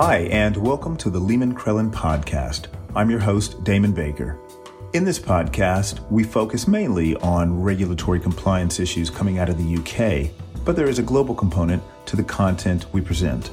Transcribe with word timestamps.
Hi, 0.00 0.28
and 0.30 0.56
welcome 0.56 0.96
to 0.98 1.10
the 1.10 1.18
Lehman 1.18 1.56
Crellin 1.56 1.90
podcast. 1.90 2.68
I'm 2.94 3.10
your 3.10 3.18
host, 3.18 3.64
Damon 3.64 3.90
Baker. 3.90 4.38
In 4.92 5.04
this 5.04 5.18
podcast, 5.18 6.08
we 6.08 6.22
focus 6.22 6.68
mainly 6.68 7.16
on 7.16 7.60
regulatory 7.60 8.20
compliance 8.20 8.78
issues 8.78 9.10
coming 9.10 9.40
out 9.40 9.48
of 9.48 9.58
the 9.58 9.74
UK, 9.76 10.30
but 10.64 10.76
there 10.76 10.88
is 10.88 11.00
a 11.00 11.02
global 11.02 11.34
component 11.34 11.82
to 12.06 12.14
the 12.14 12.22
content 12.22 12.86
we 12.92 13.00
present. 13.00 13.50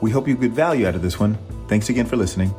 We 0.00 0.12
hope 0.12 0.28
you 0.28 0.36
get 0.36 0.52
value 0.52 0.86
out 0.86 0.94
of 0.94 1.02
this 1.02 1.18
one. 1.18 1.36
Thanks 1.66 1.88
again 1.88 2.06
for 2.06 2.14
listening. 2.16 2.54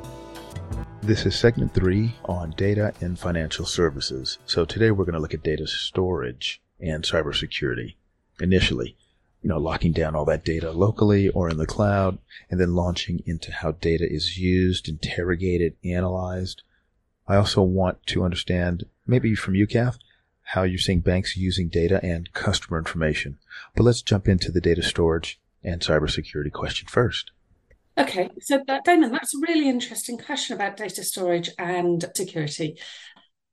This 1.01 1.25
is 1.25 1.33
segment 1.33 1.73
three 1.73 2.13
on 2.25 2.51
data 2.57 2.93
and 2.99 3.17
financial 3.17 3.65
services. 3.65 4.37
So 4.45 4.65
today 4.65 4.91
we're 4.91 5.05
going 5.05 5.13
to 5.13 5.21
look 5.21 5.33
at 5.33 5.43
data 5.43 5.65
storage 5.65 6.61
and 6.81 7.05
cybersecurity. 7.05 7.95
Initially, 8.41 8.97
you 9.43 9.49
know, 9.49 9.59
locking 9.59 9.91
down 9.91 10.15
all 10.15 10.25
that 10.25 10.45
data 10.45 10.71
locally 10.71 11.29
or 11.29 11.49
in 11.49 11.57
the 11.57 11.67
cloud, 11.67 12.17
and 12.49 12.59
then 12.59 12.75
launching 12.75 13.21
into 13.25 13.51
how 13.51 13.73
data 13.73 14.07
is 14.09 14.37
used, 14.37 14.87
interrogated, 14.87 15.75
analyzed. 15.83 16.63
I 17.27 17.35
also 17.35 17.61
want 17.61 18.05
to 18.07 18.23
understand, 18.23 18.85
maybe 19.05 19.35
from 19.35 19.55
you, 19.55 19.67
Kath, 19.67 19.97
how 20.43 20.63
you're 20.63 20.79
seeing 20.79 21.01
banks 21.01 21.35
using 21.35 21.67
data 21.67 21.99
and 22.03 22.31
customer 22.33 22.77
information. 22.77 23.37
But 23.75 23.83
let's 23.83 24.01
jump 24.01 24.27
into 24.27 24.51
the 24.51 24.61
data 24.61 24.81
storage 24.81 25.39
and 25.63 25.81
cybersecurity 25.81 26.51
question 26.51 26.87
first. 26.87 27.31
Okay, 27.97 28.29
so 28.41 28.63
that, 28.67 28.85
Damon, 28.85 29.11
that's 29.11 29.35
a 29.35 29.39
really 29.39 29.69
interesting 29.69 30.17
question 30.17 30.55
about 30.55 30.77
data 30.77 31.03
storage 31.03 31.49
and 31.59 32.03
security. 32.15 32.79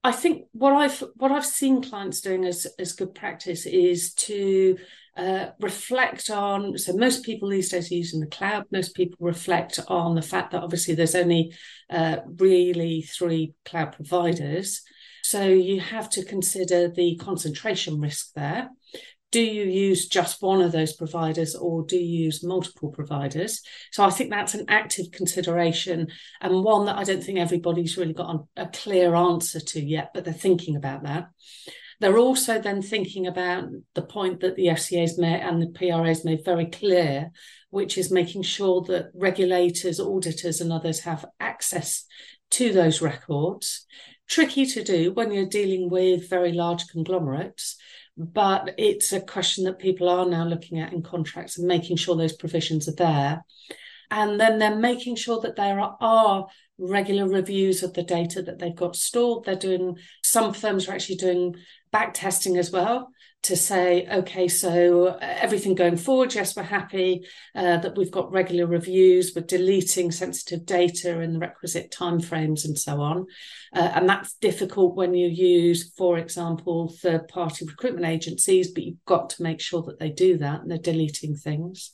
I 0.03 0.13
think 0.13 0.47
what 0.53 0.73
I've 0.73 1.05
what 1.17 1.31
I've 1.31 1.45
seen 1.45 1.83
clients 1.83 2.23
doing 2.23 2.47
as 2.47 2.67
as 2.79 2.95
good 2.95 3.15
practice 3.15 3.67
is 3.67 4.15
to 4.15 4.79
uh, 5.21 5.51
reflect 5.61 6.31
on. 6.31 6.79
So 6.79 6.93
most 6.95 7.25
people 7.25 7.49
these 7.49 7.71
days 7.71 7.91
are 7.91 7.95
using 7.95 8.21
the 8.21 8.27
cloud. 8.27 8.65
Most 8.73 8.95
people 8.95 9.19
reflect 9.21 9.79
on 9.89 10.15
the 10.15 10.23
fact 10.23 10.53
that 10.53 10.63
obviously 10.63 10.95
there's 10.95 11.15
only 11.15 11.55
uh, 11.91 12.19
really 12.39 13.03
three 13.03 13.55
cloud 13.65 13.93
providers. 13.93 14.83
So 15.23 15.47
you 15.47 15.81
have 15.81 16.09
to 16.11 16.25
consider 16.25 16.89
the 16.89 17.17
concentration 17.17 18.01
risk 18.01 18.33
there 18.35 18.71
do 19.31 19.41
you 19.41 19.65
use 19.65 20.09
just 20.09 20.43
one 20.43 20.61
of 20.61 20.73
those 20.73 20.93
providers 20.93 21.55
or 21.55 21.85
do 21.85 21.97
you 21.97 22.25
use 22.25 22.43
multiple 22.43 22.91
providers? 22.91 23.63
So 23.93 24.05
I 24.05 24.11
think 24.11 24.31
that's 24.31 24.55
an 24.55 24.65
active 24.69 25.13
consideration 25.13 26.09
and 26.41 26.65
one 26.65 26.87
that 26.87 26.97
I 26.97 27.05
don't 27.05 27.23
think 27.23 27.39
everybody's 27.39 27.97
really 27.97 28.13
got 28.13 28.45
a 28.57 28.67
clear 28.67 29.15
answer 29.15 29.61
to 29.61 29.81
yet, 29.81 30.11
but 30.13 30.25
they're 30.25 30.35
thinking 30.35 30.77
about 30.77 31.05
that. 31.05 31.29
They're 32.01 32.19
also 32.19 32.59
then 32.59 32.83
thinking 32.83 33.27
about 33.27 33.69
the 33.95 34.03
point 34.03 34.41
that 34.41 34.57
the 34.57 34.67
FCA's 34.67 35.19
made 35.19 35.41
and 35.41 35.63
the 35.63 35.69
PRA's 35.69 36.25
made 36.25 36.45
very 36.45 36.67
clear, 36.67 37.31
which 37.69 37.99
is 37.99 38.11
making 38.11 38.43
sure 38.43 38.83
that 38.89 39.11
regulators, 39.15 40.01
auditors, 40.01 40.61
and 40.61 40.73
others 40.73 41.01
have 41.01 41.27
access 41.39 42.05
to 42.53 42.73
those 42.73 43.03
records. 43.03 43.87
Tricky 44.29 44.65
to 44.67 44.83
do 44.83 45.13
when 45.13 45.33
you're 45.33 45.47
dealing 45.47 45.91
with 45.91 46.31
very 46.31 46.53
large 46.53 46.87
conglomerates 46.89 47.77
but 48.21 48.75
it's 48.77 49.13
a 49.13 49.21
question 49.21 49.65
that 49.65 49.79
people 49.79 50.09
are 50.09 50.27
now 50.27 50.45
looking 50.45 50.79
at 50.79 50.93
in 50.93 51.03
contracts 51.03 51.57
and 51.57 51.67
making 51.67 51.97
sure 51.97 52.17
those 52.17 52.37
provisions 52.37 52.87
are 52.87 52.95
there. 52.95 53.45
And 54.11 54.39
then 54.39 54.59
they're 54.59 54.77
making 54.77 55.17
sure 55.17 55.41
that 55.41 55.57
there 55.57 55.81
are, 55.81 55.97
are 56.01 56.47
regular 56.79 57.27
reviews 57.27 57.83
of 57.83 57.95
the 57.95 58.03
data 58.03 58.43
that 58.43 58.59
they've 58.59 58.75
got 58.75 58.97
stored. 58.97 59.45
They're 59.45 59.57
doing, 59.57 59.97
some 60.31 60.53
firms 60.53 60.89
are 60.89 60.93
actually 60.93 61.17
doing 61.17 61.55
back 61.93 62.15
testing 62.15 62.57
as 62.57 62.71
well 62.71 63.11
to 63.43 63.57
say, 63.57 64.07
okay, 64.07 64.49
so 64.49 65.07
uh, 65.07 65.17
everything 65.21 65.75
going 65.75 65.97
forward, 65.97 66.35
yes, 66.35 66.55
we're 66.55 66.63
happy 66.63 67.25
uh, 67.55 67.79
that 67.79 67.97
we've 67.97 68.11
got 68.11 68.31
regular 68.31 68.67
reviews, 68.67 69.33
we're 69.35 69.41
deleting 69.41 70.11
sensitive 70.11 70.67
data 70.67 71.21
in 71.21 71.33
the 71.33 71.39
requisite 71.39 71.91
timeframes 71.91 72.67
and 72.67 72.79
so 72.79 73.01
on. 73.01 73.25
Uh, 73.75 73.91
and 73.95 74.07
that's 74.07 74.35
difficult 74.35 74.95
when 74.95 75.15
you 75.15 75.27
use, 75.27 75.91
for 75.97 76.19
example, 76.19 76.95
third 77.01 77.29
party 77.29 77.65
recruitment 77.65 78.07
agencies, 78.07 78.73
but 78.73 78.85
you've 78.85 79.05
got 79.07 79.31
to 79.31 79.43
make 79.43 79.61
sure 79.61 79.83
that 79.83 79.99
they 79.99 80.11
do 80.11 80.37
that 80.37 80.61
and 80.61 80.71
they're 80.71 80.77
deleting 80.77 81.35
things. 81.35 81.93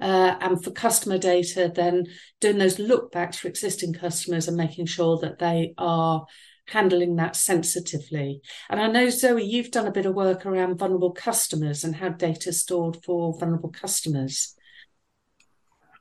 Uh, 0.00 0.36
and 0.40 0.64
for 0.64 0.70
customer 0.70 1.18
data, 1.18 1.70
then 1.74 2.06
doing 2.40 2.56
those 2.56 2.78
look 2.78 3.12
backs 3.12 3.36
for 3.36 3.48
existing 3.48 3.92
customers 3.92 4.48
and 4.48 4.56
making 4.56 4.86
sure 4.86 5.18
that 5.18 5.38
they 5.38 5.74
are 5.76 6.24
handling 6.68 7.16
that 7.16 7.36
sensitively. 7.36 8.40
And 8.68 8.80
I 8.80 8.88
know, 8.88 9.08
Zoe, 9.08 9.44
you've 9.44 9.70
done 9.70 9.86
a 9.86 9.92
bit 9.92 10.06
of 10.06 10.14
work 10.14 10.44
around 10.44 10.78
vulnerable 10.78 11.12
customers 11.12 11.84
and 11.84 11.96
how 11.96 12.10
data 12.10 12.50
is 12.50 12.60
stored 12.60 12.98
for 13.04 13.36
vulnerable 13.38 13.70
customers. 13.70 14.54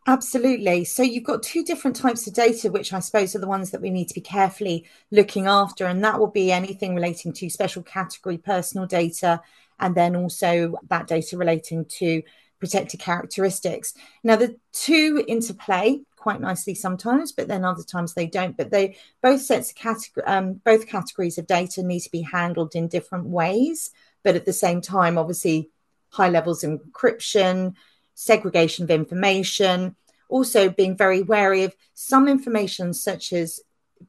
Absolutely. 0.07 0.85
So 0.85 1.01
you've 1.01 1.23
got 1.23 1.41
two 1.41 1.63
different 1.63 1.95
types 1.95 2.27
of 2.27 2.33
data, 2.35 2.69
which 2.69 2.93
I 2.93 2.99
suppose 2.99 3.35
are 3.35 3.39
the 3.39 3.47
ones 3.47 3.71
that 3.71 3.81
we 3.81 3.89
need 3.89 4.07
to 4.09 4.13
be 4.13 4.21
carefully 4.21 4.87
looking 5.09 5.47
after. 5.47 5.85
And 5.85 6.03
that 6.03 6.19
will 6.19 6.29
be 6.29 6.51
anything 6.51 6.93
relating 6.93 7.33
to 7.33 7.49
special 7.49 7.81
category 7.81 8.37
personal 8.37 8.85
data, 8.85 9.41
and 9.79 9.95
then 9.95 10.15
also 10.15 10.75
that 10.89 11.07
data 11.07 11.37
relating 11.37 11.85
to 11.85 12.21
protected 12.59 12.99
characteristics. 12.99 13.93
Now, 14.23 14.35
the 14.35 14.55
two 14.71 15.25
interplay 15.27 16.01
quite 16.25 16.41
nicely 16.41 16.73
sometimes, 16.73 17.31
but 17.31 17.47
then 17.47 17.63
other 17.63 17.83
times 17.83 18.15
they 18.15 18.25
don't. 18.25 18.57
But 18.57 18.71
they 18.71 18.97
both 19.21 19.41
sets 19.41 19.69
of 19.69 19.75
category, 19.75 20.25
um, 20.25 20.53
both 20.65 20.87
categories 20.87 21.37
of 21.37 21.45
data 21.45 21.83
need 21.83 21.99
to 21.99 22.09
be 22.09 22.23
handled 22.23 22.73
in 22.73 22.87
different 22.87 23.27
ways. 23.27 23.91
But 24.23 24.35
at 24.35 24.43
the 24.43 24.51
same 24.51 24.81
time, 24.81 25.19
obviously, 25.19 25.69
high 26.09 26.29
levels 26.29 26.63
of 26.63 26.71
encryption, 26.71 27.75
segregation 28.15 28.85
of 28.85 28.89
information, 28.89 29.95
also 30.27 30.67
being 30.67 30.97
very 30.97 31.21
wary 31.21 31.61
of 31.61 31.75
some 31.93 32.27
information, 32.27 32.95
such 32.95 33.31
as 33.31 33.59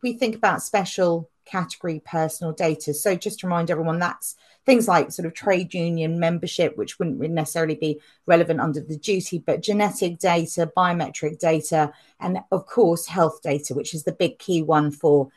we 0.02 0.14
think 0.14 0.36
about 0.36 0.62
special 0.62 1.28
category 1.46 2.02
personal 2.04 2.52
data. 2.52 2.92
So 2.92 3.14
just 3.14 3.40
to 3.40 3.46
remind 3.46 3.70
everyone, 3.70 3.98
that's 3.98 4.36
things 4.66 4.88
like 4.88 5.12
sort 5.12 5.26
of 5.26 5.32
trade 5.34 5.72
union 5.72 6.18
membership, 6.18 6.76
which 6.76 6.98
wouldn't 6.98 7.18
necessarily 7.18 7.76
be 7.76 8.00
relevant 8.26 8.60
under 8.60 8.80
the 8.80 8.96
duty, 8.96 9.38
but 9.38 9.62
genetic 9.62 10.18
data, 10.18 10.70
biometric 10.76 11.38
data, 11.38 11.92
and 12.20 12.40
of 12.50 12.66
course, 12.66 13.06
health 13.06 13.40
data, 13.42 13.74
which 13.74 13.94
is 13.94 14.02
the 14.02 14.12
big 14.12 14.38
key 14.38 14.62
one 14.62 14.90
for 14.90 15.28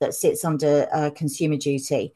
that 0.00 0.14
sits 0.14 0.44
under 0.44 0.86
uh, 0.92 1.10
consumer 1.10 1.56
duty. 1.56 2.14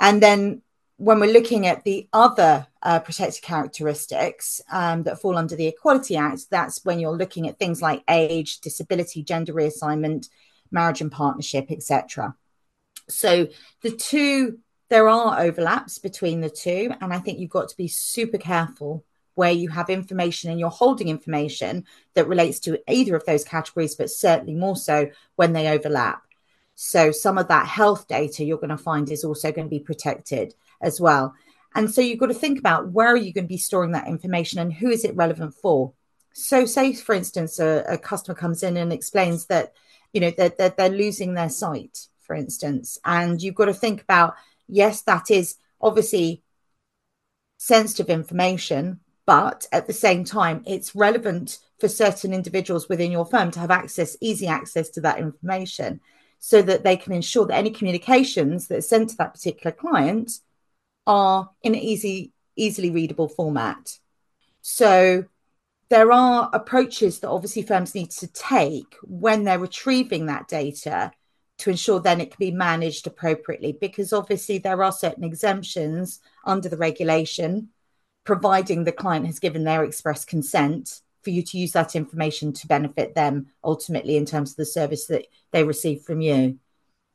And 0.00 0.22
then 0.22 0.62
when 0.98 1.20
we're 1.20 1.32
looking 1.32 1.66
at 1.66 1.84
the 1.84 2.08
other 2.12 2.66
uh, 2.82 3.00
protected 3.00 3.42
characteristics 3.42 4.62
um, 4.72 5.02
that 5.02 5.20
fall 5.20 5.36
under 5.36 5.54
the 5.54 5.66
Equality 5.66 6.16
Act, 6.16 6.48
that's 6.50 6.84
when 6.84 6.98
you're 6.98 7.16
looking 7.16 7.48
at 7.48 7.58
things 7.58 7.82
like 7.82 8.02
age, 8.08 8.60
disability, 8.60 9.22
gender 9.22 9.52
reassignment, 9.52 10.28
marriage 10.70 11.00
and 11.02 11.12
partnership, 11.12 11.70
etc. 11.70 12.34
So 13.08 13.48
the 13.82 13.90
two 13.90 14.58
there 14.88 15.08
are 15.08 15.40
overlaps 15.40 15.98
between 15.98 16.40
the 16.40 16.50
two. 16.50 16.92
And 17.00 17.12
I 17.12 17.18
think 17.18 17.38
you've 17.38 17.50
got 17.50 17.68
to 17.68 17.76
be 17.76 17.88
super 17.88 18.38
careful 18.38 19.04
where 19.34 19.52
you 19.52 19.68
have 19.68 19.90
information 19.90 20.50
and 20.50 20.58
you're 20.58 20.70
holding 20.70 21.08
information 21.08 21.84
that 22.14 22.28
relates 22.28 22.58
to 22.60 22.80
either 22.90 23.14
of 23.14 23.24
those 23.26 23.44
categories, 23.44 23.94
but 23.94 24.10
certainly 24.10 24.54
more 24.54 24.76
so 24.76 25.10
when 25.34 25.52
they 25.52 25.68
overlap. 25.68 26.22
So 26.74 27.10
some 27.10 27.36
of 27.36 27.48
that 27.48 27.66
health 27.66 28.06
data 28.08 28.44
you're 28.44 28.58
going 28.58 28.70
to 28.70 28.78
find 28.78 29.10
is 29.10 29.24
also 29.24 29.52
going 29.52 29.66
to 29.66 29.70
be 29.70 29.80
protected 29.80 30.54
as 30.80 31.00
well. 31.00 31.34
And 31.74 31.92
so 31.92 32.00
you've 32.00 32.18
got 32.18 32.26
to 32.26 32.34
think 32.34 32.58
about 32.58 32.92
where 32.92 33.08
are 33.08 33.16
you 33.16 33.32
going 33.32 33.44
to 33.44 33.48
be 33.48 33.58
storing 33.58 33.92
that 33.92 34.08
information 34.08 34.58
and 34.58 34.72
who 34.72 34.88
is 34.88 35.04
it 35.04 35.16
relevant 35.16 35.54
for? 35.54 35.92
So 36.32 36.64
say, 36.64 36.94
for 36.94 37.14
instance, 37.14 37.58
a, 37.58 37.84
a 37.86 37.98
customer 37.98 38.34
comes 38.34 38.62
in 38.62 38.76
and 38.78 38.92
explains 38.92 39.46
that, 39.46 39.74
you 40.14 40.20
know, 40.20 40.30
that 40.32 40.56
they're, 40.56 40.70
they're 40.70 40.88
losing 40.88 41.34
their 41.34 41.50
sight, 41.50 42.06
for 42.26 42.34
instance, 42.34 42.98
and 43.04 43.40
you've 43.40 43.54
got 43.54 43.66
to 43.66 43.74
think 43.74 44.02
about 44.02 44.34
yes, 44.68 45.02
that 45.02 45.30
is 45.30 45.56
obviously 45.80 46.42
sensitive 47.58 48.10
information, 48.10 49.00
but 49.24 49.66
at 49.72 49.86
the 49.86 49.92
same 49.92 50.24
time, 50.24 50.62
it's 50.66 50.94
relevant 50.94 51.58
for 51.78 51.88
certain 51.88 52.32
individuals 52.32 52.88
within 52.88 53.10
your 53.10 53.26
firm 53.26 53.50
to 53.50 53.60
have 53.60 53.70
access, 53.70 54.16
easy 54.20 54.46
access 54.46 54.88
to 54.90 55.00
that 55.00 55.18
information, 55.18 56.00
so 56.38 56.62
that 56.62 56.84
they 56.84 56.96
can 56.96 57.12
ensure 57.12 57.46
that 57.46 57.56
any 57.56 57.70
communications 57.70 58.68
that 58.68 58.78
are 58.78 58.82
sent 58.82 59.10
to 59.10 59.16
that 59.16 59.34
particular 59.34 59.72
client 59.72 60.32
are 61.06 61.50
in 61.62 61.74
an 61.74 61.80
easy, 61.80 62.32
easily 62.56 62.90
readable 62.90 63.28
format. 63.28 63.98
So 64.62 65.24
there 65.88 66.10
are 66.10 66.50
approaches 66.52 67.20
that 67.20 67.30
obviously 67.30 67.62
firms 67.62 67.94
need 67.94 68.10
to 68.10 68.26
take 68.26 68.96
when 69.02 69.44
they're 69.44 69.58
retrieving 69.58 70.26
that 70.26 70.48
data 70.48 71.12
to 71.58 71.70
ensure 71.70 72.00
then 72.00 72.20
it 72.20 72.30
can 72.30 72.38
be 72.38 72.50
managed 72.50 73.06
appropriately 73.06 73.72
because 73.72 74.12
obviously 74.12 74.58
there 74.58 74.82
are 74.82 74.92
certain 74.92 75.24
exemptions 75.24 76.20
under 76.44 76.68
the 76.68 76.76
regulation 76.76 77.68
providing 78.24 78.84
the 78.84 78.92
client 78.92 79.26
has 79.26 79.38
given 79.38 79.64
their 79.64 79.84
express 79.84 80.24
consent 80.24 81.00
for 81.22 81.30
you 81.30 81.42
to 81.42 81.58
use 81.58 81.72
that 81.72 81.96
information 81.96 82.52
to 82.52 82.66
benefit 82.66 83.14
them 83.14 83.46
ultimately 83.64 84.16
in 84.16 84.26
terms 84.26 84.50
of 84.50 84.56
the 84.56 84.66
service 84.66 85.06
that 85.06 85.26
they 85.52 85.64
receive 85.64 86.02
from 86.02 86.20
you. 86.20 86.58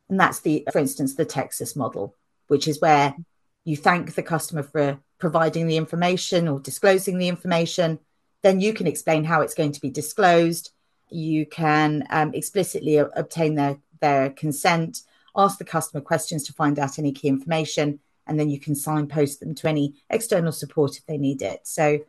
And 0.09 0.19
that's 0.19 0.39
the 0.39 0.67
for 0.71 0.79
instance 0.79 1.15
the 1.15 1.25
TEXAS 1.25 1.75
model 1.75 2.15
which 2.51 2.67
is 2.67 2.81
where 2.81 3.15
you 3.63 3.77
thank 3.77 4.13
the 4.13 4.21
customer 4.21 4.61
for 4.61 4.99
providing 5.19 5.67
the 5.67 5.77
information 5.77 6.49
or 6.49 6.59
disclosing 6.59 7.17
the 7.17 7.29
information. 7.29 7.97
Then 8.41 8.59
you 8.59 8.73
can 8.73 8.87
explain 8.87 9.23
how 9.23 9.39
it's 9.39 9.53
going 9.53 9.71
to 9.71 9.79
be 9.79 9.89
disclosed. 9.89 10.71
You 11.09 11.45
can 11.45 12.05
um, 12.09 12.33
explicitly 12.33 12.97
obtain 12.97 13.55
their, 13.55 13.77
their 14.01 14.31
consent, 14.31 14.99
ask 15.35 15.57
the 15.57 15.65
customer 15.65 16.01
questions 16.01 16.43
to 16.43 16.53
find 16.53 16.77
out 16.77 16.99
any 16.99 17.11
key 17.11 17.29
information, 17.29 17.99
and 18.27 18.39
then 18.39 18.49
you 18.49 18.59
can 18.59 18.75
signpost 18.75 19.39
them 19.39 19.55
to 19.55 19.67
any 19.67 19.93
external 20.09 20.51
support 20.51 20.97
if 20.97 21.05
they 21.05 21.17
need 21.17 21.41
it. 21.41 21.61
So, 21.63 21.99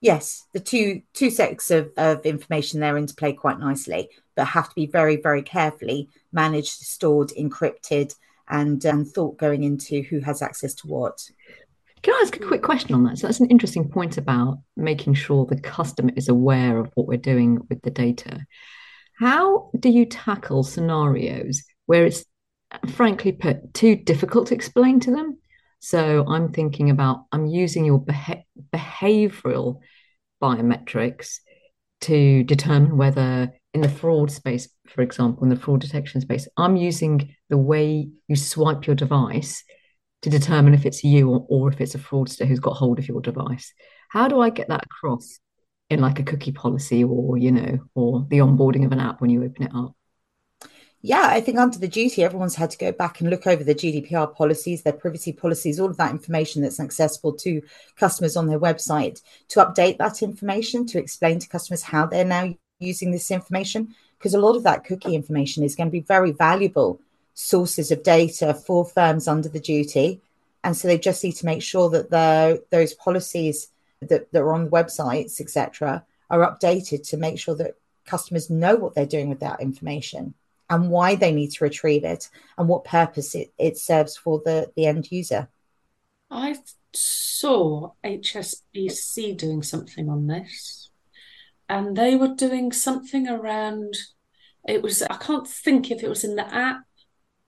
yes, 0.00 0.46
the 0.52 0.60
two 0.60 1.02
two 1.14 1.30
sets 1.30 1.70
of, 1.70 1.90
of 1.96 2.26
information 2.26 2.80
there 2.80 2.98
interplay 2.98 3.32
quite 3.32 3.58
nicely, 3.58 4.10
but 4.34 4.46
have 4.46 4.68
to 4.68 4.74
be 4.74 4.86
very, 4.86 5.16
very 5.16 5.42
carefully 5.42 6.08
managed, 6.32 6.72
stored, 6.72 7.28
encrypted, 7.38 8.14
and 8.48 8.84
um, 8.86 9.04
thought 9.04 9.38
going 9.38 9.62
into 9.62 10.02
who 10.02 10.20
has 10.20 10.42
access 10.42 10.74
to 10.74 10.86
what. 10.86 11.30
Can 12.02 12.14
I 12.14 12.22
ask 12.24 12.34
a 12.34 12.44
quick 12.44 12.62
question 12.62 12.94
on 12.94 13.04
that? 13.04 13.18
So 13.18 13.28
that's 13.28 13.38
an 13.38 13.48
interesting 13.48 13.88
point 13.88 14.18
about 14.18 14.58
making 14.76 15.14
sure 15.14 15.46
the 15.46 15.60
customer 15.60 16.10
is 16.16 16.28
aware 16.28 16.78
of 16.78 16.90
what 16.94 17.06
we're 17.06 17.16
doing 17.16 17.60
with 17.68 17.80
the 17.82 17.92
data. 17.92 18.44
How 19.22 19.70
do 19.78 19.88
you 19.88 20.04
tackle 20.04 20.64
scenarios 20.64 21.62
where 21.86 22.04
it's 22.04 22.24
frankly 22.88 23.30
put 23.30 23.72
too 23.72 23.94
difficult 23.94 24.48
to 24.48 24.54
explain 24.54 24.98
to 24.98 25.12
them? 25.12 25.38
So 25.78 26.26
I'm 26.26 26.52
thinking 26.52 26.90
about 26.90 27.26
I'm 27.30 27.46
using 27.46 27.84
your 27.84 28.00
beha- 28.00 28.42
behavioral 28.74 29.78
biometrics 30.42 31.36
to 32.00 32.42
determine 32.42 32.96
whether 32.96 33.52
in 33.72 33.80
the 33.80 33.88
fraud 33.88 34.32
space, 34.32 34.68
for 34.88 35.02
example, 35.02 35.44
in 35.44 35.50
the 35.50 35.56
fraud 35.56 35.82
detection 35.82 36.20
space, 36.20 36.48
I'm 36.56 36.74
using 36.74 37.32
the 37.48 37.58
way 37.58 38.08
you 38.26 38.34
swipe 38.34 38.88
your 38.88 38.96
device 38.96 39.62
to 40.22 40.30
determine 40.30 40.74
if 40.74 40.84
it's 40.84 41.04
you 41.04 41.30
or, 41.30 41.46
or 41.48 41.72
if 41.72 41.80
it's 41.80 41.94
a 41.94 41.98
fraudster 41.98 42.44
who's 42.44 42.58
got 42.58 42.74
hold 42.74 42.98
of 42.98 43.06
your 43.06 43.20
device. 43.20 43.72
How 44.08 44.26
do 44.26 44.40
I 44.40 44.50
get 44.50 44.66
that 44.66 44.82
across 44.82 45.38
in 45.92 46.00
like 46.00 46.18
a 46.18 46.24
cookie 46.24 46.52
policy 46.52 47.04
or, 47.04 47.38
you 47.38 47.52
know, 47.52 47.78
or 47.94 48.26
the 48.28 48.38
onboarding 48.38 48.84
of 48.84 48.92
an 48.92 49.00
app 49.00 49.20
when 49.20 49.30
you 49.30 49.44
open 49.44 49.64
it 49.64 49.72
up? 49.74 49.94
Yeah, 51.04 51.26
I 51.26 51.40
think 51.40 51.58
under 51.58 51.78
the 51.78 51.88
duty, 51.88 52.22
everyone's 52.22 52.54
had 52.54 52.70
to 52.70 52.78
go 52.78 52.92
back 52.92 53.20
and 53.20 53.28
look 53.28 53.48
over 53.48 53.64
the 53.64 53.74
GDPR 53.74 54.36
policies, 54.36 54.82
their 54.82 54.92
privacy 54.92 55.32
policies, 55.32 55.80
all 55.80 55.90
of 55.90 55.96
that 55.96 56.12
information 56.12 56.62
that's 56.62 56.78
accessible 56.78 57.32
to 57.38 57.60
customers 57.96 58.36
on 58.36 58.46
their 58.46 58.60
website 58.60 59.20
to 59.48 59.58
update 59.58 59.98
that 59.98 60.22
information, 60.22 60.86
to 60.86 61.00
explain 61.00 61.40
to 61.40 61.48
customers 61.48 61.82
how 61.82 62.06
they're 62.06 62.24
now 62.24 62.54
using 62.78 63.10
this 63.10 63.32
information. 63.32 63.96
Because 64.16 64.32
a 64.32 64.40
lot 64.40 64.54
of 64.54 64.62
that 64.62 64.84
cookie 64.84 65.16
information 65.16 65.64
is 65.64 65.74
going 65.74 65.88
to 65.88 65.92
be 65.92 66.00
very 66.00 66.30
valuable 66.30 67.00
sources 67.34 67.90
of 67.90 68.04
data 68.04 68.54
for 68.54 68.84
firms 68.84 69.26
under 69.26 69.48
the 69.48 69.58
duty. 69.58 70.20
And 70.62 70.76
so 70.76 70.86
they 70.86 70.98
just 70.98 71.24
need 71.24 71.32
to 71.32 71.46
make 71.46 71.62
sure 71.62 71.90
that 71.90 72.10
the, 72.10 72.62
those 72.70 72.94
policies 72.94 73.68
that, 74.08 74.32
that 74.32 74.42
are 74.42 74.54
on 74.54 74.70
websites, 74.70 75.40
etc., 75.40 76.04
are 76.30 76.40
updated 76.40 77.08
to 77.08 77.16
make 77.16 77.38
sure 77.38 77.54
that 77.56 77.74
customers 78.06 78.50
know 78.50 78.74
what 78.76 78.94
they're 78.94 79.06
doing 79.06 79.28
with 79.28 79.40
that 79.40 79.60
information 79.60 80.34
and 80.70 80.90
why 80.90 81.14
they 81.14 81.32
need 81.32 81.50
to 81.50 81.64
retrieve 81.64 82.04
it 82.04 82.28
and 82.56 82.68
what 82.68 82.84
purpose 82.84 83.34
it, 83.34 83.52
it 83.58 83.76
serves 83.76 84.16
for 84.16 84.40
the, 84.44 84.72
the 84.76 84.86
end 84.86 85.10
user. 85.10 85.48
I 86.30 86.56
saw 86.94 87.92
HSBC 88.02 89.36
doing 89.36 89.62
something 89.62 90.08
on 90.08 90.26
this, 90.26 90.90
and 91.68 91.96
they 91.96 92.16
were 92.16 92.34
doing 92.34 92.72
something 92.72 93.28
around 93.28 93.96
it 94.66 94.82
was, 94.82 95.02
I 95.02 95.16
can't 95.16 95.48
think 95.48 95.90
if 95.90 96.02
it 96.02 96.08
was 96.08 96.24
in 96.24 96.36
the 96.36 96.54
app 96.54 96.84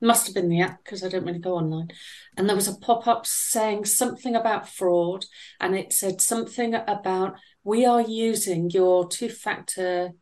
must 0.04 0.26
have 0.26 0.34
been 0.34 0.48
the 0.48 0.60
app 0.60 0.84
because 0.84 1.02
I 1.02 1.08
don't 1.08 1.24
really 1.24 1.38
go 1.38 1.56
online. 1.56 1.88
And 2.36 2.48
there 2.48 2.56
was 2.56 2.68
a 2.68 2.78
pop 2.78 3.06
up 3.06 3.26
saying 3.26 3.86
something 3.86 4.36
about 4.36 4.68
fraud, 4.68 5.24
and 5.60 5.74
it 5.74 5.92
said 5.92 6.20
something 6.20 6.74
about 6.74 7.36
we 7.64 7.86
are 7.86 8.02
using 8.02 8.70
your 8.70 9.08
two 9.08 9.28
factor 9.28 10.12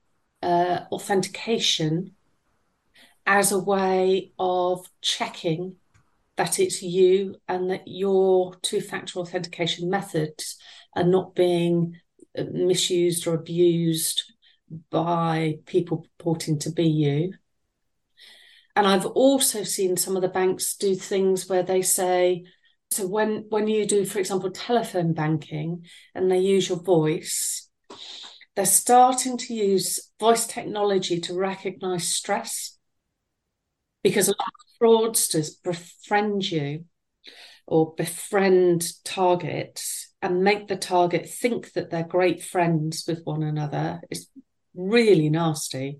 uh, 0.42 0.80
authentication 0.90 2.14
as 3.26 3.52
a 3.52 3.58
way 3.58 4.32
of 4.38 4.86
checking 5.00 5.76
that 6.36 6.58
it's 6.58 6.82
you 6.82 7.36
and 7.46 7.70
that 7.70 7.82
your 7.86 8.54
two 8.62 8.80
factor 8.80 9.20
authentication 9.20 9.90
methods 9.90 10.56
are 10.96 11.04
not 11.04 11.34
being 11.34 11.96
uh, 12.36 12.44
misused 12.50 13.26
or 13.26 13.34
abused 13.34 14.32
by 14.90 15.58
people 15.66 16.06
purporting 16.18 16.58
to 16.58 16.70
be 16.70 16.86
you. 16.86 17.34
And 18.74 18.86
I've 18.86 19.06
also 19.06 19.64
seen 19.64 19.96
some 19.96 20.16
of 20.16 20.22
the 20.22 20.28
banks 20.28 20.76
do 20.76 20.94
things 20.94 21.48
where 21.48 21.62
they 21.62 21.82
say, 21.82 22.44
so 22.90 23.06
when 23.06 23.46
when 23.48 23.68
you 23.68 23.86
do, 23.86 24.04
for 24.04 24.18
example, 24.18 24.50
telephone 24.50 25.12
banking 25.12 25.86
and 26.14 26.30
they 26.30 26.38
use 26.38 26.68
your 26.68 26.82
voice, 26.82 27.68
they're 28.54 28.66
starting 28.66 29.38
to 29.38 29.54
use 29.54 30.10
voice 30.20 30.46
technology 30.46 31.20
to 31.20 31.34
recognize 31.34 32.08
stress 32.08 32.76
because 34.02 34.28
a 34.28 34.32
lot 34.32 34.38
of 34.38 34.78
fraudsters 34.80 35.62
befriend 35.62 36.50
you 36.50 36.84
or 37.66 37.94
befriend 37.94 38.86
targets 39.04 40.12
and 40.20 40.44
make 40.44 40.68
the 40.68 40.76
target 40.76 41.28
think 41.28 41.72
that 41.72 41.90
they're 41.90 42.02
great 42.02 42.42
friends 42.42 43.04
with 43.06 43.22
one 43.24 43.42
another. 43.42 44.00
It's 44.10 44.26
really 44.74 45.30
nasty. 45.30 45.98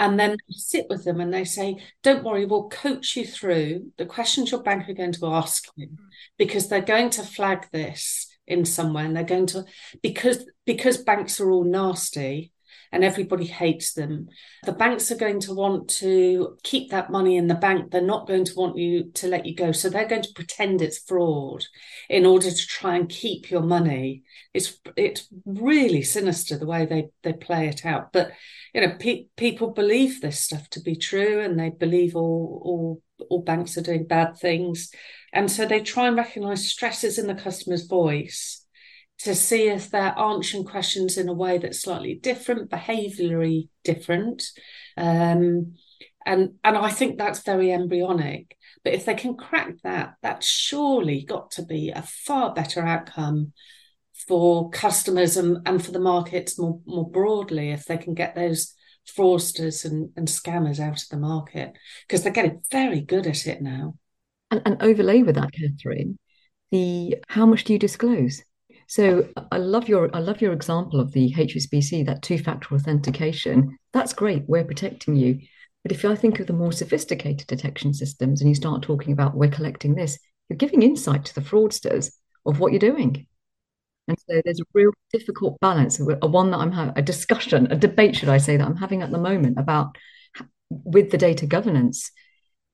And 0.00 0.18
then 0.18 0.38
sit 0.48 0.86
with 0.88 1.04
them 1.04 1.20
and 1.20 1.32
they 1.32 1.44
say, 1.44 1.76
Don't 2.02 2.24
worry, 2.24 2.46
we'll 2.46 2.70
coach 2.70 3.16
you 3.16 3.26
through 3.26 3.92
the 3.98 4.06
questions 4.06 4.50
your 4.50 4.62
bank 4.62 4.88
are 4.88 4.94
going 4.94 5.12
to 5.12 5.26
ask 5.26 5.66
you 5.76 5.90
because 6.38 6.68
they're 6.68 6.80
going 6.80 7.10
to 7.10 7.22
flag 7.22 7.68
this 7.70 8.26
in 8.46 8.64
somewhere 8.64 9.04
and 9.04 9.14
they're 9.14 9.24
going 9.24 9.46
to 9.46 9.66
because 10.02 10.44
because 10.64 10.96
banks 10.96 11.38
are 11.38 11.50
all 11.50 11.64
nasty 11.64 12.50
and 12.92 13.04
everybody 13.04 13.46
hates 13.46 13.92
them. 13.92 14.28
The 14.64 14.72
banks 14.72 15.10
are 15.10 15.16
going 15.16 15.40
to 15.40 15.54
want 15.54 15.88
to 15.98 16.56
keep 16.62 16.90
that 16.90 17.10
money 17.10 17.36
in 17.36 17.46
the 17.46 17.54
bank. 17.54 17.90
They're 17.90 18.02
not 18.02 18.26
going 18.26 18.44
to 18.44 18.54
want 18.56 18.76
you 18.76 19.10
to 19.14 19.28
let 19.28 19.46
you 19.46 19.54
go. 19.54 19.72
So 19.72 19.88
they're 19.88 20.08
going 20.08 20.22
to 20.22 20.34
pretend 20.34 20.82
it's 20.82 20.98
fraud 20.98 21.64
in 22.08 22.26
order 22.26 22.50
to 22.50 22.66
try 22.66 22.96
and 22.96 23.08
keep 23.08 23.50
your 23.50 23.62
money. 23.62 24.24
It's 24.52 24.78
it's 24.96 25.28
really 25.44 26.02
sinister 26.02 26.58
the 26.58 26.66
way 26.66 26.86
they 26.86 27.08
they 27.22 27.32
play 27.32 27.68
it 27.68 27.86
out. 27.86 28.12
But 28.12 28.32
you 28.74 28.80
know, 28.80 28.96
pe- 28.98 29.26
people 29.36 29.70
believe 29.70 30.20
this 30.20 30.40
stuff 30.40 30.68
to 30.70 30.80
be 30.80 30.96
true, 30.96 31.40
and 31.40 31.58
they 31.58 31.70
believe 31.70 32.16
all 32.16 32.60
all 32.64 33.02
all 33.28 33.42
banks 33.42 33.76
are 33.76 33.82
doing 33.82 34.06
bad 34.06 34.36
things, 34.36 34.90
and 35.32 35.50
so 35.50 35.66
they 35.66 35.80
try 35.80 36.08
and 36.08 36.16
recognise 36.16 36.68
stresses 36.68 37.18
in 37.18 37.26
the 37.26 37.34
customer's 37.34 37.86
voice 37.86 38.59
to 39.24 39.34
see 39.34 39.68
if 39.68 39.90
they're 39.90 40.18
answering 40.18 40.64
questions 40.64 41.18
in 41.18 41.28
a 41.28 41.34
way 41.34 41.58
that's 41.58 41.82
slightly 41.82 42.14
different, 42.14 42.70
behaviourally 42.70 43.68
different. 43.84 44.42
Um, 44.96 45.74
and 46.26 46.54
and 46.64 46.76
I 46.76 46.90
think 46.90 47.18
that's 47.18 47.42
very 47.42 47.72
embryonic. 47.72 48.56
But 48.82 48.94
if 48.94 49.04
they 49.04 49.14
can 49.14 49.36
crack 49.36 49.74
that, 49.82 50.14
that's 50.22 50.46
surely 50.46 51.22
got 51.22 51.50
to 51.52 51.62
be 51.62 51.90
a 51.90 52.02
far 52.02 52.54
better 52.54 52.80
outcome 52.82 53.52
for 54.26 54.70
customers 54.70 55.36
and, 55.36 55.58
and 55.66 55.84
for 55.84 55.92
the 55.92 56.00
markets 56.00 56.58
more, 56.58 56.80
more 56.86 57.08
broadly 57.08 57.70
if 57.70 57.84
they 57.84 57.98
can 57.98 58.14
get 58.14 58.34
those 58.34 58.74
fraudsters 59.16 59.84
and, 59.84 60.10
and 60.16 60.28
scammers 60.28 60.78
out 60.78 61.02
of 61.02 61.08
the 61.10 61.16
market 61.16 61.72
because 62.06 62.22
they're 62.22 62.32
getting 62.32 62.62
very 62.70 63.00
good 63.00 63.26
at 63.26 63.46
it 63.46 63.60
now. 63.60 63.94
And, 64.50 64.62
and 64.64 64.82
overlay 64.82 65.22
with 65.22 65.36
that, 65.36 65.52
Catherine, 65.52 66.18
the 66.70 67.16
how 67.28 67.46
much 67.46 67.64
do 67.64 67.72
you 67.72 67.78
disclose? 67.78 68.42
So 68.90 69.28
I 69.52 69.58
love 69.58 69.88
your 69.88 70.10
I 70.12 70.18
love 70.18 70.40
your 70.40 70.52
example 70.52 70.98
of 70.98 71.12
the 71.12 71.32
HSBC 71.32 72.06
that 72.06 72.22
two-factor 72.22 72.74
authentication. 72.74 73.78
That's 73.92 74.12
great. 74.12 74.42
We're 74.48 74.64
protecting 74.64 75.14
you. 75.14 75.38
But 75.84 75.92
if 75.92 76.04
I 76.04 76.16
think 76.16 76.40
of 76.40 76.48
the 76.48 76.54
more 76.54 76.72
sophisticated 76.72 77.46
detection 77.46 77.94
systems 77.94 78.40
and 78.40 78.50
you 78.50 78.56
start 78.56 78.82
talking 78.82 79.12
about 79.12 79.36
we're 79.36 79.48
collecting 79.48 79.94
this, 79.94 80.18
you're 80.48 80.56
giving 80.56 80.82
insight 80.82 81.24
to 81.26 81.34
the 81.36 81.40
fraudsters 81.40 82.10
of 82.44 82.58
what 82.58 82.72
you're 82.72 82.80
doing. 82.80 83.28
And 84.08 84.18
so 84.28 84.42
there's 84.44 84.58
a 84.58 84.64
real 84.74 84.90
difficult 85.12 85.60
balance, 85.60 86.00
a 86.00 86.26
one 86.26 86.50
that 86.50 86.58
I'm 86.58 86.72
having 86.72 86.94
a 86.96 87.02
discussion, 87.02 87.68
a 87.70 87.76
debate, 87.76 88.16
should 88.16 88.28
I 88.28 88.38
say, 88.38 88.56
that 88.56 88.66
I'm 88.66 88.74
having 88.74 89.02
at 89.02 89.12
the 89.12 89.18
moment 89.18 89.56
about 89.56 89.96
with 90.68 91.12
the 91.12 91.18
data 91.18 91.46
governance 91.46 92.10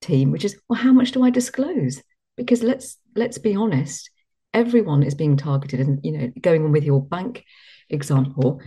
team, 0.00 0.30
which 0.30 0.46
is, 0.46 0.58
well, 0.66 0.80
how 0.80 0.94
much 0.94 1.12
do 1.12 1.23
I 1.23 1.28
disclose? 1.28 2.02
Because 2.38 2.62
let's 2.62 2.96
let's 3.14 3.37
be 3.37 3.54
honest, 3.54 4.11
everyone 4.55 5.03
is 5.03 5.15
being 5.15 5.37
targeted 5.37 5.81
and 5.81 6.00
you 6.03 6.12
know 6.12 6.33
going 6.41 6.65
on 6.65 6.73
with 6.73 6.85
your 6.85 7.03
bank 7.03 7.45
example 7.91 8.61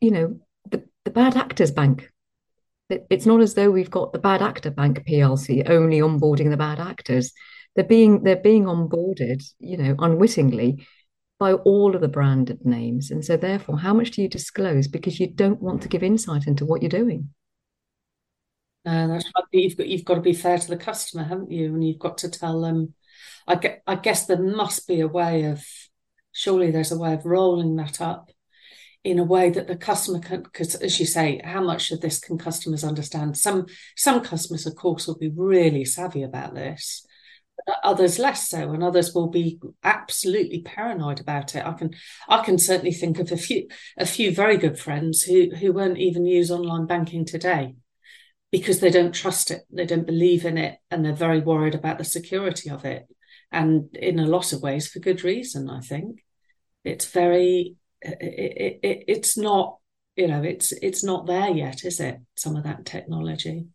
you 0.00 0.10
know 0.10 0.38
the, 0.70 0.84
the 1.04 1.10
bad 1.10 1.36
actors 1.36 1.70
bank. 1.70 2.10
It's 2.90 3.26
not 3.26 3.40
as 3.40 3.54
though 3.54 3.70
we've 3.70 3.90
got 3.90 4.12
the 4.12 4.18
bad 4.18 4.42
actor 4.42 4.70
bank 4.70 5.04
plc 5.08 5.70
only 5.70 6.00
onboarding 6.00 6.50
the 6.50 6.56
bad 6.56 6.78
actors. 6.78 7.32
They're 7.74 7.84
being 7.84 8.22
they're 8.22 8.36
being 8.36 8.64
onboarded 8.64 9.42
you 9.58 9.76
know 9.76 9.94
unwittingly 9.98 10.86
by 11.38 11.54
all 11.54 11.94
of 11.94 12.00
the 12.00 12.08
branded 12.08 12.64
names. 12.64 13.10
And 13.10 13.24
so 13.24 13.36
therefore 13.36 13.78
how 13.78 13.94
much 13.94 14.12
do 14.12 14.22
you 14.22 14.28
disclose? 14.28 14.86
Because 14.86 15.18
you 15.18 15.28
don't 15.28 15.60
want 15.60 15.82
to 15.82 15.88
give 15.88 16.02
insight 16.02 16.46
into 16.46 16.64
what 16.64 16.82
you're 16.82 16.88
doing. 16.88 17.30
Uh, 18.86 19.06
that's 19.06 19.24
right. 19.24 19.44
You've 19.52 19.76
got 19.76 19.88
you've 19.88 20.04
got 20.04 20.16
to 20.16 20.20
be 20.20 20.34
fair 20.34 20.58
to 20.58 20.68
the 20.68 20.76
customer, 20.76 21.24
haven't 21.24 21.50
you? 21.50 21.66
And 21.66 21.86
you've 21.86 21.98
got 21.98 22.18
to 22.18 22.28
tell 22.28 22.60
them 22.60 22.94
I, 23.46 23.56
get, 23.56 23.82
I 23.86 23.96
guess 23.96 24.26
there 24.26 24.42
must 24.42 24.86
be 24.88 25.00
a 25.00 25.08
way 25.08 25.44
of, 25.44 25.64
surely 26.32 26.70
there's 26.70 26.92
a 26.92 26.98
way 26.98 27.14
of 27.14 27.24
rolling 27.24 27.76
that 27.76 28.00
up 28.00 28.30
in 29.04 29.18
a 29.18 29.24
way 29.24 29.50
that 29.50 29.66
the 29.68 29.76
customer 29.76 30.18
can 30.18 30.42
because 30.42 30.74
as 30.76 30.98
you 30.98 31.04
say 31.04 31.38
how 31.44 31.60
much 31.60 31.90
of 31.90 32.00
this 32.00 32.18
can 32.18 32.38
customers 32.38 32.82
understand? 32.82 33.36
Some 33.36 33.66
some 33.96 34.22
customers 34.22 34.66
of 34.66 34.76
course 34.76 35.06
will 35.06 35.18
be 35.18 35.28
really 35.28 35.84
savvy 35.84 36.22
about 36.22 36.54
this 36.54 37.06
others 37.82 38.18
less 38.18 38.48
so 38.48 38.72
and 38.72 38.82
others 38.82 39.14
will 39.14 39.28
be 39.28 39.60
absolutely 39.82 40.60
paranoid 40.62 41.20
about 41.20 41.54
it. 41.54 41.64
I 41.64 41.72
can 41.72 41.94
i 42.28 42.42
can 42.42 42.58
certainly 42.58 42.92
think 42.92 43.18
of 43.18 43.30
a 43.32 43.36
few 43.36 43.68
a 43.96 44.06
few 44.06 44.34
very 44.34 44.56
good 44.56 44.78
friends 44.78 45.22
who 45.22 45.50
who 45.50 45.72
won't 45.72 45.98
even 45.98 46.26
use 46.26 46.50
online 46.50 46.86
banking 46.86 47.24
today 47.24 47.74
because 48.50 48.80
they 48.80 48.90
don't 48.90 49.14
trust 49.14 49.50
it 49.50 49.62
they 49.70 49.86
don't 49.86 50.06
believe 50.06 50.44
in 50.44 50.58
it 50.58 50.78
and 50.90 51.04
they're 51.04 51.12
very 51.12 51.40
worried 51.40 51.74
about 51.74 51.98
the 51.98 52.04
security 52.04 52.70
of 52.70 52.84
it 52.84 53.06
and 53.54 53.96
in 53.96 54.18
a 54.18 54.26
lot 54.26 54.52
of 54.52 54.62
ways 54.62 54.88
for 54.88 54.98
good 54.98 55.24
reason 55.24 55.70
i 55.70 55.80
think. 55.80 56.24
It's 56.84 57.06
very 57.06 57.76
it, 58.02 58.80
it, 58.82 59.04
it's 59.08 59.36
not 59.36 59.78
you 60.16 60.28
know 60.28 60.42
it's 60.42 60.72
it's 60.72 61.02
not 61.02 61.26
there 61.26 61.48
yet 61.48 61.84
is 61.84 61.98
it 62.00 62.20
some 62.36 62.56
of 62.56 62.64
that 62.64 62.84
technology? 62.84 63.66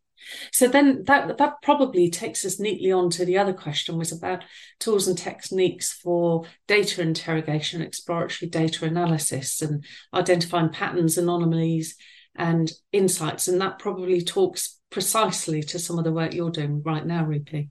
So 0.51 0.67
then 0.67 1.05
that 1.05 1.37
that 1.37 1.61
probably 1.63 2.09
takes 2.09 2.45
us 2.45 2.59
neatly 2.59 2.91
on 2.91 3.09
to 3.11 3.25
the 3.25 3.37
other 3.37 3.53
question 3.53 3.97
was 3.97 4.11
about 4.11 4.43
tools 4.79 5.07
and 5.07 5.17
techniques 5.17 5.91
for 5.91 6.43
data 6.67 7.01
interrogation 7.01 7.81
exploratory 7.81 8.49
data 8.49 8.85
analysis 8.85 9.61
and 9.61 9.83
identifying 10.13 10.69
patterns 10.69 11.17
anomalies 11.17 11.95
and 12.35 12.71
insights. 12.91 13.47
And 13.47 13.59
that 13.61 13.79
probably 13.79 14.21
talks 14.21 14.79
precisely 14.89 15.63
to 15.63 15.79
some 15.79 15.97
of 15.97 16.03
the 16.03 16.11
work 16.11 16.33
you're 16.33 16.51
doing 16.51 16.83
right 16.83 17.05
now 17.05 17.23
rupi 17.23 17.69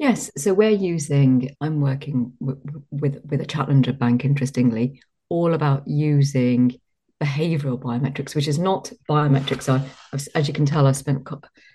Yes, 0.00 0.30
so 0.34 0.54
we're 0.54 0.70
using. 0.70 1.54
I'm 1.60 1.82
working 1.82 2.32
with 2.40 2.58
with, 2.90 3.20
with 3.22 3.42
a 3.42 3.44
challenger 3.44 3.92
bank, 3.92 4.24
interestingly, 4.24 5.02
all 5.28 5.52
about 5.52 5.86
using 5.86 6.80
behavioral 7.22 7.78
biometrics, 7.78 8.34
which 8.34 8.48
is 8.48 8.58
not 8.58 8.90
biometrics. 9.10 9.68
I, 9.68 9.86
as 10.34 10.48
you 10.48 10.54
can 10.54 10.64
tell, 10.64 10.86
I've 10.86 10.96
spent 10.96 11.28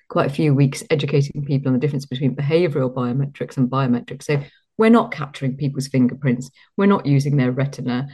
quite 0.10 0.26
a 0.26 0.34
few 0.34 0.56
weeks 0.56 0.84
educating 0.90 1.46
people 1.46 1.68
on 1.70 1.74
the 1.74 1.80
difference 1.80 2.08
between 2.08 2.36
behavioral 2.36 2.92
biometrics 2.92 3.58
and 3.58 3.70
biometrics. 3.70 4.24
So 4.24 4.42
we're 4.76 4.90
not 4.90 5.12
capturing 5.12 5.56
people's 5.56 5.88
fingerprints. 5.88 6.50
We're 6.78 6.88
not 6.88 7.06
using 7.06 7.38
their 7.38 7.52
retina. 7.52 8.08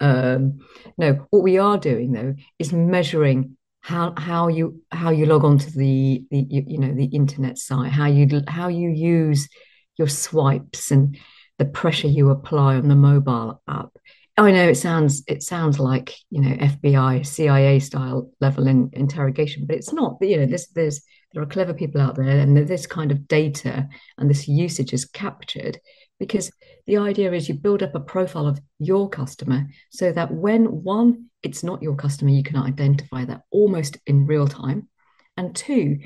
Um, 0.00 0.60
no, 0.96 1.26
what 1.28 1.42
we 1.42 1.58
are 1.58 1.76
doing 1.76 2.12
though 2.12 2.36
is 2.58 2.72
measuring 2.72 3.57
how 3.80 4.12
how 4.16 4.48
you 4.48 4.82
how 4.90 5.10
you 5.10 5.26
log 5.26 5.44
onto 5.44 5.70
the 5.70 6.24
the 6.30 6.46
you, 6.48 6.64
you 6.66 6.78
know 6.78 6.92
the 6.92 7.06
internet 7.06 7.58
site, 7.58 7.92
how 7.92 8.06
you 8.06 8.42
how 8.48 8.68
you 8.68 8.90
use 8.90 9.48
your 9.96 10.08
swipes 10.08 10.90
and 10.90 11.16
the 11.58 11.64
pressure 11.64 12.08
you 12.08 12.30
apply 12.30 12.76
on 12.76 12.88
the 12.88 12.94
mobile 12.94 13.60
app 13.68 13.90
I 14.38 14.52
know 14.52 14.68
it 14.68 14.76
sounds 14.76 15.24
it 15.26 15.42
sounds 15.42 15.80
like 15.80 16.14
you 16.30 16.40
know 16.40 16.54
FBI 16.56 17.26
CIA 17.26 17.80
style 17.80 18.30
level 18.40 18.68
in 18.68 18.90
interrogation, 18.92 19.66
but 19.66 19.76
it's 19.76 19.92
not. 19.92 20.16
You 20.20 20.38
know, 20.38 20.46
there's 20.46 20.68
there's 20.68 21.02
there 21.32 21.42
are 21.42 21.46
clever 21.46 21.74
people 21.74 22.00
out 22.00 22.14
there, 22.14 22.38
and 22.38 22.56
this 22.56 22.86
kind 22.86 23.10
of 23.10 23.26
data 23.26 23.88
and 24.16 24.30
this 24.30 24.46
usage 24.46 24.92
is 24.92 25.04
captured 25.04 25.80
because 26.18 26.50
the 26.86 26.98
idea 26.98 27.32
is 27.32 27.48
you 27.48 27.54
build 27.54 27.82
up 27.82 27.94
a 27.94 28.00
profile 28.00 28.46
of 28.46 28.60
your 28.78 29.08
customer 29.08 29.66
so 29.90 30.12
that 30.12 30.32
when 30.32 30.64
one 30.66 31.26
it's 31.42 31.62
not 31.62 31.82
your 31.82 31.94
customer, 31.94 32.30
you 32.30 32.42
can 32.42 32.56
identify 32.56 33.24
that 33.24 33.42
almost 33.50 33.96
in 34.06 34.26
real 34.26 34.48
time, 34.48 34.88
and 35.36 35.54
two, 35.54 36.00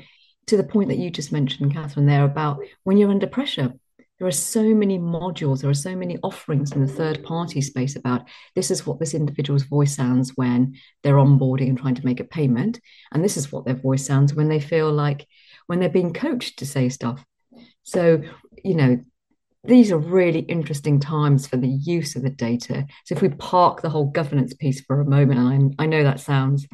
to 0.45 0.57
the 0.57 0.63
point 0.63 0.89
that 0.89 0.99
you 0.99 1.09
just 1.09 1.31
mentioned, 1.31 1.73
Catherine, 1.73 2.05
there 2.05 2.23
about 2.23 2.59
when 2.83 2.97
you're 2.97 3.09
under 3.09 3.25
pressure 3.25 3.73
there 4.19 4.27
are 4.27 4.31
so 4.31 4.63
many 4.73 4.99
modules, 4.99 5.61
there 5.61 5.69
are 5.69 5.73
so 5.73 5.95
many 5.95 6.17
offerings 6.23 6.71
in 6.71 6.79
the 6.79 6.91
third 6.91 7.23
party 7.23 7.59
space 7.61 7.95
about 7.95 8.27
this 8.55 8.71
is 8.71 8.85
what 8.85 8.99
this 8.99 9.13
individual's 9.13 9.63
voice 9.63 9.95
sounds 9.95 10.31
when 10.35 10.75
they're 11.01 11.15
onboarding 11.15 11.67
and 11.67 11.77
trying 11.77 11.95
to 11.95 12.05
make 12.05 12.19
a 12.19 12.23
payment. 12.23 12.79
And 13.11 13.23
this 13.23 13.37
is 13.37 13.51
what 13.51 13.65
their 13.65 13.75
voice 13.75 14.05
sounds 14.05 14.33
when 14.33 14.47
they 14.47 14.61
feel 14.61 14.91
like 14.93 15.27
when 15.67 15.79
they're 15.79 15.89
being 15.89 16.13
coached 16.13 16.59
to 16.59 16.65
say 16.65 16.87
stuff. 16.87 17.25
So, 17.81 18.21
you 18.63 18.75
know, 18.75 19.03
these 19.63 19.91
are 19.91 19.97
really 19.97 20.39
interesting 20.41 20.99
times 20.99 21.47
for 21.47 21.57
the 21.57 21.67
use 21.67 22.15
of 22.15 22.23
the 22.23 22.29
data. 22.29 22.85
So 23.05 23.15
if 23.15 23.21
we 23.21 23.29
park 23.29 23.81
the 23.81 23.89
whole 23.89 24.09
governance 24.11 24.53
piece 24.53 24.81
for 24.81 24.99
a 24.99 25.05
moment, 25.05 25.39
and 25.39 25.75
I, 25.79 25.83
I 25.83 25.85
know 25.87 26.03
that 26.03 26.19
sounds 26.19 26.67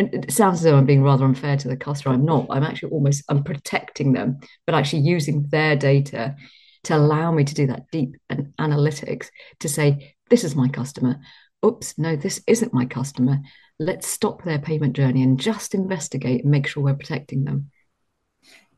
and 0.00 0.14
it 0.14 0.32
sounds 0.32 0.60
as 0.60 0.62
though 0.62 0.78
I'm 0.78 0.86
being 0.86 1.02
rather 1.02 1.26
unfair 1.26 1.58
to 1.58 1.68
the 1.68 1.76
customer. 1.76 2.14
I'm 2.14 2.24
not. 2.24 2.46
I'm 2.48 2.62
actually 2.62 2.92
almost 2.92 3.22
I'm 3.28 3.44
protecting 3.44 4.12
them, 4.12 4.38
but 4.64 4.74
actually 4.74 5.02
using 5.02 5.46
their 5.50 5.76
data 5.76 6.36
to 6.84 6.96
allow 6.96 7.30
me 7.32 7.44
to 7.44 7.54
do 7.54 7.66
that 7.66 7.90
deep 7.92 8.16
and 8.30 8.54
analytics 8.58 9.28
to 9.58 9.68
say, 9.68 10.16
this 10.30 10.42
is 10.42 10.56
my 10.56 10.68
customer. 10.68 11.20
Oops, 11.64 11.98
no, 11.98 12.16
this 12.16 12.42
isn't 12.46 12.72
my 12.72 12.86
customer. 12.86 13.40
Let's 13.78 14.06
stop 14.06 14.42
their 14.42 14.58
payment 14.58 14.96
journey 14.96 15.22
and 15.22 15.38
just 15.38 15.74
investigate 15.74 16.44
and 16.44 16.50
make 16.50 16.66
sure 16.66 16.82
we're 16.82 16.94
protecting 16.94 17.44
them. 17.44 17.70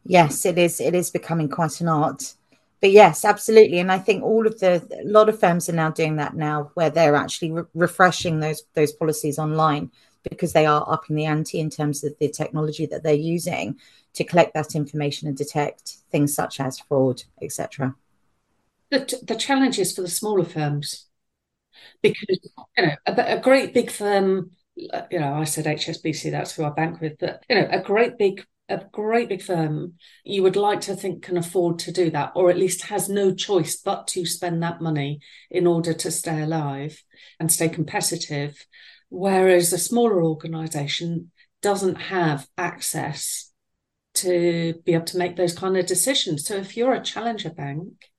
Yes, 0.05 0.45
it 0.45 0.59
is. 0.59 0.81
It 0.81 0.97
is 0.97 1.11
becoming 1.11 1.49
quite 1.49 1.81
an 1.81 1.87
art. 1.87 2.35
But 2.83 2.91
yes, 2.91 3.25
absolutely. 3.25 3.79
And 3.79 3.93
I 3.93 3.99
think 3.99 4.25
all 4.25 4.45
of 4.45 4.59
the 4.59 4.85
a 5.01 5.09
lot 5.09 5.29
of 5.29 5.39
firms 5.39 5.69
are 5.69 5.73
now 5.73 5.91
doing 5.91 6.17
that 6.17 6.35
now, 6.35 6.73
where 6.75 6.91
they're 6.91 7.15
actually 7.15 7.53
re- 7.53 7.63
refreshing 7.75 8.41
those 8.41 8.65
those 8.75 8.93
policies 8.93 9.39
online 9.39 9.93
because 10.29 10.53
they 10.53 10.67
are 10.67 10.85
upping 10.89 11.15
the 11.17 11.25
ante 11.25 11.61
in 11.61 11.71
terms 11.71 12.03
of 12.03 12.13
the 12.19 12.29
technology 12.29 12.87
that 12.87 13.05
they're 13.05 13.15
using 13.15 13.79
to 14.15 14.25
collect 14.25 14.53
that 14.55 14.75
information 14.75 15.29
and 15.29 15.37
detect 15.37 15.99
things 16.11 16.35
such 16.35 16.59
as 16.59 16.81
fraud, 16.81 17.23
etc. 17.41 17.95
The, 18.91 19.21
the 19.23 19.37
challenge 19.37 19.79
is 19.79 19.95
for 19.95 20.03
the 20.03 20.09
smaller 20.09 20.45
firms 20.45 21.07
because 22.03 22.41
you 22.77 22.85
know 22.85 22.97
a, 23.07 23.37
a 23.37 23.41
great 23.41 23.73
big 23.73 23.93
firm, 23.93 24.51
you 24.75 25.21
know, 25.21 25.35
I 25.35 25.45
said 25.45 25.67
HSBC, 25.67 26.33
that's 26.33 26.57
who 26.57 26.65
I 26.65 26.71
bank 26.71 27.01
with, 27.01 27.17
but 27.21 27.45
you 27.49 27.55
know, 27.55 27.69
a 27.71 27.81
great 27.81 28.19
big 28.19 28.45
a 28.73 28.89
great 28.93 29.29
big 29.29 29.43
firm 29.43 29.95
you 30.25 30.43
would 30.43 30.57
like 30.57 30.81
to 30.81 30.97
think 30.97 31.23
can 31.23 31.37
afford 31.37 31.79
to 31.79 31.93
do 31.93 32.11
that 32.11 32.33
or 32.35 32.51
at 32.51 32.59
least 32.59 32.87
has 32.87 33.09
no 33.09 33.35
choice 33.35 33.77
but 33.77 34.07
to 34.07 34.25
spend 34.25 34.63
that 34.63 34.81
money 34.81 35.21
in 35.51 35.67
order 35.67 35.93
to 35.93 36.11
stay 36.11 36.43
alive 36.43 37.03
and 37.39 37.53
stay 37.53 37.69
competitive 37.69 38.67
whereas 39.09 39.73
a 39.73 39.79
smaller 39.79 40.23
organization 40.23 41.31
doesn't 41.61 41.97
have 41.97 42.47
access 42.59 43.53
to 44.15 44.75
be 44.85 44.95
able 44.95 45.05
to 45.07 45.19
make 45.19 45.37
those 45.37 45.55
kind 45.55 45.77
of 45.77 45.87
decisions. 45.87 46.47
So 46.47 46.57
if 46.57 46.77
you're 46.77 46.93
a 46.93 47.03
challenger 47.03 47.51
bank, 47.51 48.11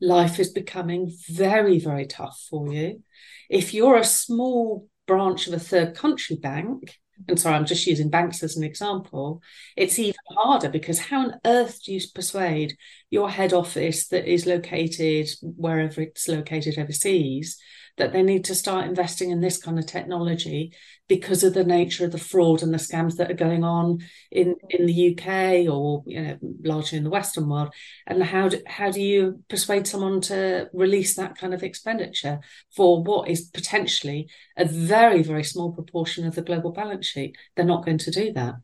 life 0.00 0.38
is 0.38 0.50
becoming 0.50 1.12
very, 1.28 1.78
very 1.78 2.06
tough 2.06 2.46
for 2.48 2.72
you. 2.72 3.02
If 3.50 3.74
you're 3.74 3.96
a 3.96 4.04
small 4.04 4.88
branch 5.06 5.46
of 5.46 5.54
a 5.54 5.58
third 5.58 5.94
country 5.94 6.36
bank, 6.36 6.96
and 7.28 7.40
sorry, 7.40 7.56
I'm 7.56 7.66
just 7.66 7.86
using 7.86 8.10
banks 8.10 8.42
as 8.42 8.56
an 8.56 8.64
example, 8.64 9.42
it's 9.76 9.98
even 9.98 10.14
harder 10.30 10.68
because 10.68 10.98
how 10.98 11.20
on 11.22 11.34
earth 11.44 11.82
do 11.84 11.92
you 11.92 12.00
persuade 12.14 12.76
your 13.10 13.30
head 13.30 13.52
office 13.52 14.08
that 14.08 14.30
is 14.30 14.46
located 14.46 15.28
wherever 15.42 16.02
it's 16.02 16.28
located 16.28 16.78
overseas 16.78 17.58
that 17.96 18.12
they 18.12 18.22
need 18.22 18.44
to 18.44 18.54
start 18.54 18.86
investing 18.86 19.30
in 19.30 19.40
this 19.40 19.58
kind 19.58 19.78
of 19.78 19.86
technology 19.86 20.72
because 21.08 21.44
of 21.44 21.54
the 21.54 21.64
nature 21.64 22.04
of 22.04 22.12
the 22.12 22.18
fraud 22.18 22.62
and 22.62 22.72
the 22.74 22.78
scams 22.78 23.16
that 23.16 23.30
are 23.30 23.34
going 23.34 23.64
on 23.64 23.98
in, 24.30 24.56
in 24.70 24.86
the 24.86 25.12
UK 25.12 25.72
or 25.72 26.02
you 26.06 26.20
know 26.20 26.38
largely 26.64 26.98
in 26.98 27.04
the 27.04 27.10
Western 27.10 27.48
world. 27.48 27.72
And 28.06 28.22
how 28.22 28.48
do, 28.48 28.60
how 28.66 28.90
do 28.90 29.00
you 29.00 29.42
persuade 29.48 29.86
someone 29.86 30.20
to 30.22 30.68
release 30.72 31.14
that 31.14 31.38
kind 31.38 31.54
of 31.54 31.62
expenditure 31.62 32.40
for 32.74 33.02
what 33.02 33.28
is 33.28 33.42
potentially 33.42 34.28
a 34.56 34.64
very 34.64 35.22
very 35.22 35.44
small 35.44 35.72
proportion 35.72 36.26
of 36.26 36.34
the 36.34 36.42
global 36.42 36.72
balance 36.72 37.06
sheet? 37.06 37.36
They're 37.54 37.64
not 37.64 37.84
going 37.84 37.98
to 37.98 38.10
do 38.10 38.32
that. 38.34 38.54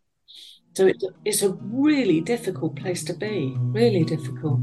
So 0.74 0.86
it, 0.86 1.02
it's 1.24 1.42
a 1.42 1.52
really 1.52 2.20
difficult 2.20 2.76
place 2.76 3.04
to 3.04 3.14
be, 3.14 3.54
really 3.58 4.04
difficult. 4.04 4.60